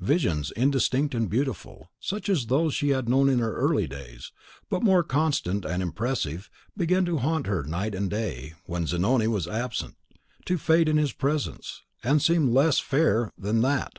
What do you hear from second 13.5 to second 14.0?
THAT.